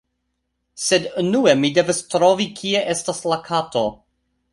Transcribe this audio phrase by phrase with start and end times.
[0.83, 3.85] Sed unue mi devas trovi kie estas la kato